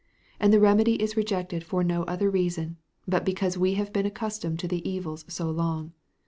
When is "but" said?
3.07-3.23